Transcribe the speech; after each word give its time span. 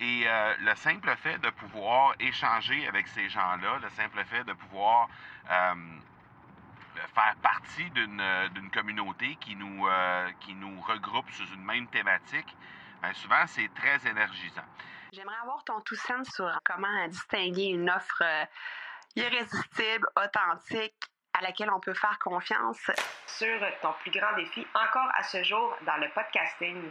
Et 0.00 0.22
euh, 0.26 0.54
le 0.60 0.74
simple 0.76 1.14
fait 1.16 1.38
de 1.38 1.50
pouvoir 1.50 2.14
échanger 2.20 2.86
avec 2.86 3.08
ces 3.08 3.28
gens-là, 3.28 3.78
le 3.82 3.90
simple 3.90 4.24
fait 4.24 4.44
de 4.44 4.52
pouvoir 4.52 5.08
euh, 5.50 5.74
faire 7.14 7.34
partie 7.42 7.90
d'une 7.90 8.70
communauté 8.72 9.36
qui 9.40 9.56
nous, 9.56 9.86
qui 10.40 10.54
nous 10.54 10.80
regroupe 10.82 11.30
sous 11.30 11.46
une 11.54 11.64
même 11.64 11.86
thématique, 11.88 12.56
bien 13.02 13.12
souvent, 13.14 13.46
c'est 13.46 13.70
très 13.74 14.08
énergisant. 14.08 14.64
J'aimerais 15.12 15.36
avoir 15.42 15.64
ton 15.64 15.80
tout 15.80 15.96
sens 15.96 16.28
sur 16.28 16.50
comment 16.64 17.08
distinguer 17.08 17.66
une 17.66 17.88
offre 17.90 18.22
irrésistible, 19.16 20.06
authentique, 20.16 20.94
à 21.38 21.42
laquelle 21.42 21.70
on 21.70 21.80
peut 21.80 21.94
faire 21.94 22.18
confiance. 22.18 22.90
Sur 23.26 23.60
ton 23.80 23.92
plus 24.00 24.10
grand 24.10 24.34
défi 24.36 24.66
encore 24.74 25.10
à 25.14 25.22
ce 25.22 25.42
jour 25.42 25.76
dans 25.86 25.96
le 25.96 26.08
podcasting. 26.10 26.90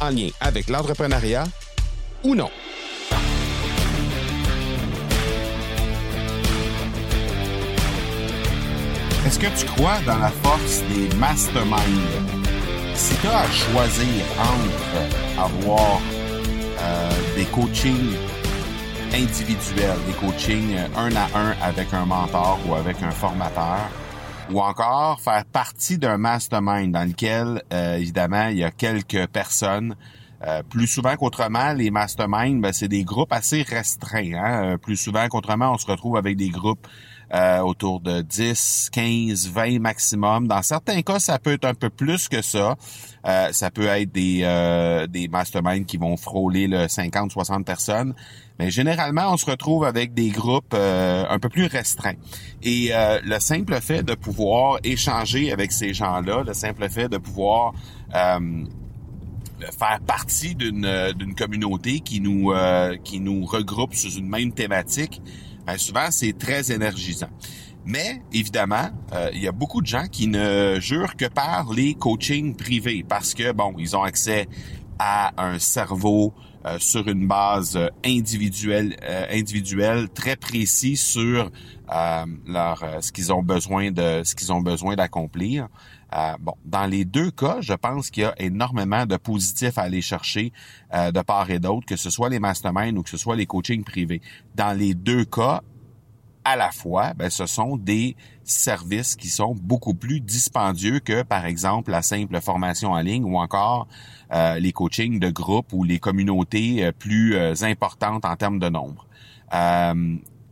en 0.00 0.10
lien 0.10 0.28
avec 0.40 0.68
l'entrepreneuriat 0.68 1.44
ou 2.22 2.34
non. 2.34 2.50
Est-ce 9.26 9.38
que 9.38 9.46
tu 9.58 9.66
crois 9.66 9.98
dans 10.06 10.18
la 10.18 10.30
force 10.30 10.82
des 10.92 11.14
masterminds? 11.16 11.80
Si 12.94 13.14
tu 13.16 13.26
as 13.26 13.38
à 13.38 13.50
choisir 13.50 14.24
entre 14.38 15.42
avoir 15.42 16.00
euh, 16.80 17.10
des 17.34 17.44
coachings 17.46 18.16
individuels, 19.12 19.96
des 20.06 20.12
coachings 20.12 20.76
un 20.96 21.16
à 21.16 21.26
un 21.34 21.54
avec 21.62 21.92
un 21.92 22.04
mentor 22.04 22.58
ou 22.66 22.74
avec 22.74 23.02
un 23.02 23.10
formateur, 23.10 23.78
ou 24.50 24.60
encore 24.60 25.20
faire 25.20 25.44
partie 25.44 25.98
d'un 25.98 26.18
mastermind 26.18 26.92
dans 26.92 27.04
lequel, 27.04 27.62
euh, 27.72 27.96
évidemment, 27.96 28.48
il 28.48 28.58
y 28.58 28.64
a 28.64 28.70
quelques 28.70 29.26
personnes. 29.28 29.96
Euh, 30.46 30.62
plus 30.62 30.86
souvent 30.86 31.16
qu'autrement, 31.16 31.72
les 31.72 31.90
masterminds, 31.90 32.60
ben, 32.60 32.72
c'est 32.72 32.88
des 32.88 33.04
groupes 33.04 33.32
assez 33.32 33.62
restreints. 33.62 34.34
Hein? 34.34 34.76
plus 34.78 34.96
souvent 34.96 35.26
qu'autrement, 35.28 35.72
on 35.72 35.78
se 35.78 35.86
retrouve 35.86 36.16
avec 36.16 36.36
des 36.36 36.50
groupes 36.50 36.86
euh, 37.32 37.60
autour 37.60 38.00
de 38.00 38.20
10, 38.20 38.90
15, 38.92 39.48
20 39.48 39.80
maximum. 39.80 40.46
Dans 40.46 40.62
certains 40.62 41.00
cas, 41.02 41.18
ça 41.18 41.38
peut 41.38 41.54
être 41.54 41.64
un 41.64 41.74
peu 41.74 41.88
plus 41.88 42.28
que 42.28 42.42
ça. 42.42 42.76
Euh, 43.26 43.48
ça 43.52 43.70
peut 43.70 43.86
être 43.86 44.12
des, 44.12 44.40
euh, 44.42 45.06
des 45.06 45.28
masterminds 45.28 45.86
qui 45.86 45.96
vont 45.96 46.16
frôler 46.16 46.66
le 46.68 46.86
50, 46.86 47.32
60 47.32 47.64
personnes. 47.64 48.14
Mais 48.58 48.70
généralement, 48.70 49.32
on 49.32 49.36
se 49.36 49.46
retrouve 49.46 49.84
avec 49.84 50.14
des 50.14 50.28
groupes 50.28 50.74
un 50.74 51.38
peu 51.40 51.48
plus 51.48 51.66
restreints. 51.66 52.14
Et 52.62 52.92
le 52.92 53.40
simple 53.40 53.80
fait 53.80 54.04
de 54.04 54.14
pouvoir 54.14 54.78
échanger 54.84 55.50
avec 55.52 55.72
ces 55.72 55.92
gens-là, 55.92 56.44
le 56.46 56.54
simple 56.54 56.88
fait 56.88 57.08
de 57.08 57.18
pouvoir 57.18 57.72
faire 58.12 60.00
partie 60.06 60.54
d'une 60.54 61.12
d'une 61.18 61.34
communauté 61.34 61.98
qui 61.98 62.20
nous 62.20 62.52
qui 63.02 63.18
nous 63.18 63.44
regroupe 63.44 63.94
sous 63.94 64.12
une 64.12 64.28
même 64.28 64.52
thématique, 64.52 65.20
ben, 65.66 65.78
souvent 65.78 66.10
c'est 66.10 66.36
très 66.36 66.72
énergisant. 66.72 67.30
Mais 67.86 68.22
évidemment, 68.32 68.88
euh, 69.12 69.30
il 69.34 69.42
y 69.42 69.48
a 69.48 69.52
beaucoup 69.52 69.82
de 69.82 69.86
gens 69.86 70.06
qui 70.10 70.26
ne 70.26 70.78
jurent 70.80 71.16
que 71.16 71.26
par 71.26 71.72
les 71.72 71.94
coachings 71.94 72.56
privés 72.56 73.04
parce 73.06 73.34
que 73.34 73.52
bon, 73.52 73.74
ils 73.78 73.94
ont 73.96 74.02
accès 74.02 74.48
à 74.98 75.32
un 75.36 75.58
cerveau 75.58 76.32
euh, 76.66 76.78
sur 76.78 77.08
une 77.08 77.26
base 77.26 77.78
individuelle, 78.04 78.96
euh, 79.02 79.26
individuelle 79.30 80.08
très 80.08 80.36
précis 80.36 80.96
sur 80.96 81.50
leur 82.46 82.82
ce 83.02 83.12
qu'ils 83.12 83.32
ont 83.32 83.42
besoin 83.42 83.90
de 83.90 84.22
ce 84.24 84.34
qu'ils 84.34 84.50
ont 84.52 84.62
besoin 84.62 84.96
d'accomplir. 84.96 85.68
bon, 86.40 86.54
dans 86.64 86.86
les 86.86 87.04
deux 87.04 87.30
cas, 87.30 87.58
je 87.60 87.74
pense 87.74 88.10
qu'il 88.10 88.22
y 88.22 88.26
a 88.26 88.34
énormément 88.38 89.04
de 89.04 89.16
positifs 89.18 89.76
à 89.76 89.82
aller 89.82 90.00
chercher 90.00 90.50
de 90.90 91.20
part 91.20 91.50
et 91.50 91.58
d'autre, 91.58 91.86
que 91.86 91.96
ce 91.96 92.08
soit 92.08 92.30
les 92.30 92.40
masterminds 92.40 92.96
ou 92.96 93.02
que 93.02 93.10
ce 93.10 93.18
soit 93.18 93.36
les 93.36 93.44
coachings 93.44 93.84
privés. 93.84 94.22
Dans 94.54 94.76
les 94.76 94.94
deux 94.94 95.26
cas, 95.26 95.60
à 96.44 96.56
la 96.56 96.70
fois, 96.70 97.14
ben, 97.14 97.30
ce 97.30 97.46
sont 97.46 97.76
des 97.76 98.16
services 98.44 99.16
qui 99.16 99.28
sont 99.28 99.54
beaucoup 99.54 99.94
plus 99.94 100.20
dispendieux 100.20 101.00
que, 101.00 101.22
par 101.22 101.46
exemple, 101.46 101.90
la 101.90 102.02
simple 102.02 102.40
formation 102.40 102.92
en 102.92 103.00
ligne 103.00 103.24
ou 103.24 103.38
encore 103.38 103.88
euh, 104.32 104.58
les 104.58 104.72
coachings 104.72 105.18
de 105.18 105.30
groupe 105.30 105.72
ou 105.72 105.84
les 105.84 105.98
communautés 105.98 106.84
euh, 106.84 106.92
plus 106.92 107.34
euh, 107.34 107.54
importantes 107.62 108.24
en 108.24 108.36
termes 108.36 108.58
de 108.58 108.68
nombre. 108.68 109.06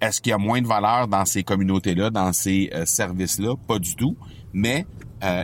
Est-ce 0.00 0.20
qu'il 0.20 0.30
y 0.30 0.32
a 0.32 0.38
moins 0.38 0.62
de 0.62 0.66
valeur 0.66 1.08
dans 1.08 1.24
ces 1.24 1.42
communautés-là, 1.42 2.10
dans 2.10 2.32
ces 2.32 2.70
services-là? 2.86 3.54
Pas 3.66 3.78
du 3.78 3.96
tout. 3.96 4.16
Mais 4.52 4.86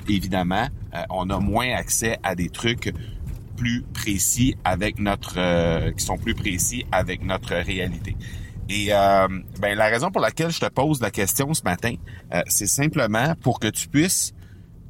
évidemment, 0.08 0.66
on 1.10 1.28
a 1.28 1.38
moins 1.38 1.74
accès 1.74 2.18
à 2.22 2.34
des 2.34 2.48
trucs 2.48 2.92
plus 3.56 3.82
précis 3.94 4.56
avec 4.64 4.98
notre 4.98 5.90
qui 5.92 6.04
sont 6.04 6.16
plus 6.16 6.34
précis 6.34 6.86
avec 6.90 7.22
notre 7.22 7.54
réalité. 7.54 8.16
Et 8.68 8.88
euh, 8.90 9.28
ben, 9.60 9.76
la 9.76 9.86
raison 9.86 10.10
pour 10.10 10.20
laquelle 10.20 10.50
je 10.50 10.60
te 10.60 10.66
pose 10.66 11.00
la 11.00 11.10
question 11.10 11.54
ce 11.54 11.62
matin, 11.62 11.94
euh, 12.34 12.42
c'est 12.48 12.66
simplement 12.66 13.34
pour 13.40 13.60
que 13.60 13.68
tu 13.68 13.88
puisses, 13.88 14.34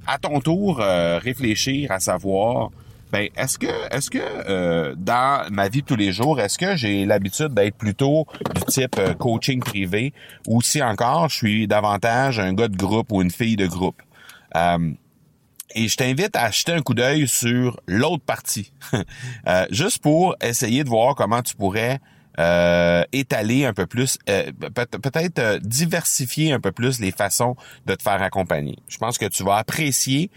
à 0.06 0.18
ton 0.18 0.40
tour, 0.40 0.80
euh, 0.80 1.18
réfléchir 1.18 1.90
à 1.92 2.00
savoir, 2.00 2.70
ben, 3.12 3.28
est-ce 3.36 3.58
que, 3.58 3.94
est-ce 3.94 4.10
que 4.10 4.94
dans 4.94 5.46
ma 5.52 5.68
vie 5.68 5.82
de 5.82 5.86
tous 5.86 5.96
les 5.96 6.10
jours, 6.10 6.40
est-ce 6.40 6.58
que 6.58 6.74
j'ai 6.74 7.04
l'habitude 7.04 7.54
d'être 7.54 7.76
plutôt 7.76 8.26
du 8.54 8.62
type 8.62 8.98
coaching 9.18 9.60
privé, 9.60 10.12
ou 10.48 10.62
si 10.62 10.82
encore, 10.82 11.28
je 11.28 11.36
suis 11.36 11.68
davantage 11.68 12.40
un 12.40 12.52
gars 12.52 12.68
de 12.68 12.76
groupe 12.76 13.12
ou 13.12 13.22
une 13.22 13.30
fille 13.30 13.56
de 13.56 13.66
groupe? 13.66 14.02
Et 15.74 15.88
je 15.88 15.96
t'invite 15.96 16.34
à 16.34 16.44
acheter 16.44 16.72
un 16.72 16.80
coup 16.80 16.94
d'œil 16.94 17.28
sur 17.28 17.78
l'autre 17.86 18.24
partie, 18.24 18.72
juste 19.70 20.02
pour 20.02 20.34
essayer 20.40 20.82
de 20.82 20.88
voir 20.88 21.14
comment 21.14 21.42
tu 21.42 21.54
pourrais 21.54 22.00
euh, 22.38 23.02
étaler 23.12 23.64
un 23.64 23.72
peu 23.72 23.86
plus, 23.86 24.18
euh, 24.28 24.52
peut-être 24.52 25.38
euh, 25.38 25.58
diversifier 25.62 26.52
un 26.52 26.60
peu 26.60 26.70
plus 26.70 27.00
les 27.00 27.10
façons 27.10 27.56
de 27.86 27.94
te 27.94 28.02
faire 28.02 28.20
accompagner. 28.22 28.76
Je 28.88 28.98
pense 28.98 29.16
que 29.16 29.26
tu 29.26 29.42
vas 29.42 29.56
apprécier, 29.56 30.30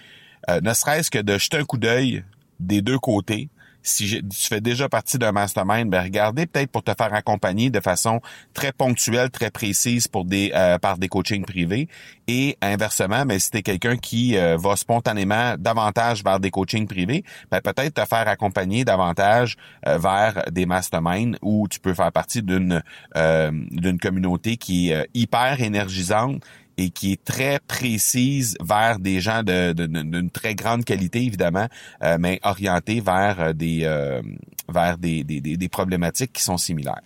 ne 0.63 0.73
serait-ce 0.73 1.11
que 1.11 1.19
de 1.19 1.37
jeter 1.37 1.57
un 1.57 1.65
coup 1.65 1.77
d'œil 1.77 2.23
des 2.59 2.81
deux 2.81 2.97
côtés, 2.97 3.49
si 3.89 4.21
tu 4.21 4.47
fais 4.47 4.61
déjà 4.61 4.87
partie 4.89 5.17
d'un 5.17 5.31
mastermind, 5.31 5.89
ben 5.89 6.03
regardez 6.03 6.45
peut-être 6.45 6.71
pour 6.71 6.83
te 6.83 6.91
faire 6.97 7.13
accompagner 7.13 7.69
de 7.69 7.79
façon 7.79 8.21
très 8.53 8.71
ponctuelle, 8.71 9.29
très 9.29 9.51
précise 9.51 10.07
pour 10.07 10.25
des 10.25 10.51
euh, 10.55 10.77
par 10.77 10.97
des 10.97 11.07
coachings 11.07 11.45
privés. 11.45 11.87
Et 12.27 12.57
inversement, 12.61 13.25
mais 13.25 13.35
ben, 13.35 13.39
si 13.39 13.51
tu 13.51 13.57
es 13.57 13.61
quelqu'un 13.63 13.97
qui 13.97 14.37
euh, 14.37 14.57
va 14.57 14.75
spontanément 14.75 15.55
davantage 15.57 16.23
vers 16.23 16.39
des 16.39 16.51
coachings 16.51 16.87
privés, 16.87 17.23
ben 17.51 17.59
peut-être 17.61 17.95
te 17.95 18.05
faire 18.05 18.27
accompagner 18.27 18.85
davantage 18.85 19.57
euh, 19.87 19.97
vers 19.97 20.43
des 20.51 20.65
masterminds 20.65 21.37
où 21.41 21.67
tu 21.67 21.79
peux 21.79 21.93
faire 21.93 22.11
partie 22.11 22.43
d'une 22.43 22.81
d'une 23.15 23.99
communauté 23.99 24.57
qui 24.57 24.91
est 24.91 25.09
hyper 25.13 25.61
énergisante 25.61 26.43
et 26.79 26.91
qui 26.91 27.11
est 27.11 27.23
très 27.25 27.59
précise 27.59 28.55
vers 28.61 28.99
des 28.99 29.19
gens 29.19 29.43
d'une 29.43 30.29
très 30.31 30.55
grande 30.55 30.85
qualité, 30.85 31.21
évidemment, 31.21 31.67
euh, 32.03 32.17
mais 32.17 32.39
orientée 32.43 33.01
vers 33.01 33.35
euh, 33.39 33.53
des 33.53 33.81
euh, 33.83 34.21
vers 34.69 34.97
des, 34.97 35.23
des, 35.25 35.69
problématiques 35.69 36.31
qui 36.31 36.43
sont 36.43 36.57
similaires. 36.57 37.01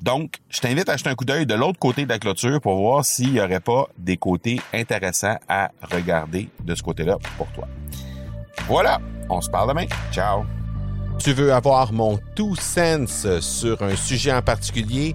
Donc, 0.00 0.38
je 0.48 0.60
t'invite 0.60 0.88
à 0.88 0.96
jeter 0.96 1.10
un 1.10 1.14
coup 1.14 1.24
d'œil 1.24 1.46
de 1.46 1.54
l'autre 1.54 1.78
côté 1.78 2.04
de 2.04 2.08
la 2.08 2.18
clôture 2.18 2.60
pour 2.60 2.76
voir 2.76 3.04
s'il 3.04 3.32
n'y 3.32 3.40
aurait 3.40 3.60
pas 3.60 3.86
des 3.98 4.16
côtés 4.16 4.60
intéressants 4.72 5.36
à 5.48 5.70
regarder 5.82 6.48
de 6.64 6.74
ce 6.74 6.82
côté-là 6.82 7.18
pour 7.36 7.46
toi. 7.48 7.68
Voilà, 8.66 9.00
on 9.28 9.40
se 9.40 9.50
parle 9.50 9.68
demain. 9.68 9.86
Ciao. 10.12 10.44
Tu 11.18 11.32
veux 11.32 11.52
avoir 11.52 11.92
mon 11.92 12.18
tout 12.34 12.56
sens 12.56 13.26
sur 13.40 13.82
un 13.82 13.96
sujet 13.96 14.32
en 14.32 14.42
particulier? 14.42 15.14